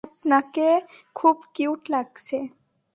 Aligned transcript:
আপনাকে 0.03 0.67
খুব 1.15 1.35
কিউট 1.55 1.81
লাগছে। 1.91 2.37